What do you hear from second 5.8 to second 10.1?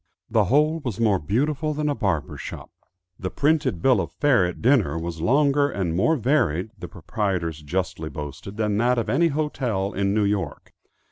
more varied, the proprietors justly boasted, than that of any hotel